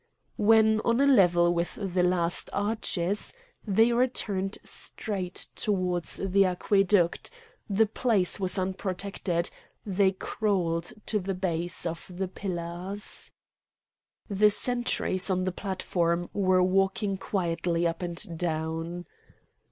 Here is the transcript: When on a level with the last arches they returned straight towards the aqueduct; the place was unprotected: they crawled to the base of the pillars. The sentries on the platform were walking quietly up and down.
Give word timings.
When 0.39 0.79
on 0.83 0.99
a 0.99 1.05
level 1.05 1.53
with 1.53 1.75
the 1.75 2.01
last 2.01 2.49
arches 2.53 3.33
they 3.67 3.93
returned 3.93 4.57
straight 4.63 5.45
towards 5.55 6.17
the 6.17 6.43
aqueduct; 6.43 7.29
the 7.69 7.85
place 7.85 8.39
was 8.39 8.57
unprotected: 8.57 9.51
they 9.85 10.11
crawled 10.13 10.91
to 11.05 11.19
the 11.19 11.35
base 11.35 11.85
of 11.85 12.09
the 12.15 12.27
pillars. 12.27 13.29
The 14.27 14.49
sentries 14.49 15.29
on 15.29 15.43
the 15.43 15.51
platform 15.51 16.31
were 16.33 16.63
walking 16.63 17.17
quietly 17.17 17.85
up 17.85 18.01
and 18.01 18.39
down. 18.39 19.05